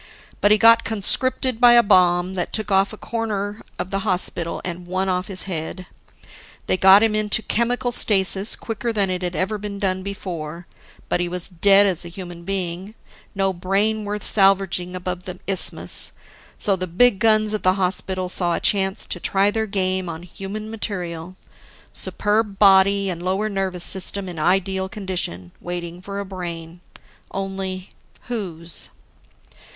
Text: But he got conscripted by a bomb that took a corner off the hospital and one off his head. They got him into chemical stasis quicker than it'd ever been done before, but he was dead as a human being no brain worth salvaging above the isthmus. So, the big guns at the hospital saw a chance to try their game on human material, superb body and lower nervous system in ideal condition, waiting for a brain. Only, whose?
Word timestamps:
But 0.41 0.49
he 0.49 0.57
got 0.57 0.83
conscripted 0.83 1.61
by 1.61 1.73
a 1.73 1.83
bomb 1.83 2.33
that 2.33 2.51
took 2.51 2.71
a 2.71 2.83
corner 2.85 3.61
off 3.79 3.91
the 3.91 3.99
hospital 3.99 4.59
and 4.65 4.87
one 4.87 5.07
off 5.07 5.27
his 5.27 5.43
head. 5.43 5.85
They 6.65 6.75
got 6.75 7.03
him 7.03 7.13
into 7.13 7.43
chemical 7.43 7.91
stasis 7.91 8.55
quicker 8.55 8.91
than 8.91 9.11
it'd 9.11 9.35
ever 9.35 9.59
been 9.59 9.77
done 9.77 10.01
before, 10.01 10.65
but 11.07 11.19
he 11.19 11.29
was 11.29 11.47
dead 11.47 11.85
as 11.85 12.03
a 12.03 12.09
human 12.09 12.45
being 12.45 12.95
no 13.35 13.53
brain 13.53 14.03
worth 14.03 14.23
salvaging 14.23 14.95
above 14.95 15.25
the 15.25 15.39
isthmus. 15.45 16.13
So, 16.57 16.75
the 16.75 16.87
big 16.87 17.19
guns 17.19 17.53
at 17.53 17.61
the 17.61 17.73
hospital 17.73 18.27
saw 18.27 18.55
a 18.55 18.59
chance 18.59 19.05
to 19.05 19.19
try 19.19 19.51
their 19.51 19.67
game 19.67 20.09
on 20.09 20.23
human 20.23 20.71
material, 20.71 21.35
superb 21.93 22.57
body 22.57 23.11
and 23.11 23.21
lower 23.21 23.49
nervous 23.49 23.83
system 23.83 24.27
in 24.27 24.39
ideal 24.39 24.89
condition, 24.89 25.51
waiting 25.61 26.01
for 26.01 26.19
a 26.19 26.25
brain. 26.25 26.81
Only, 27.31 27.89
whose? 28.21 28.89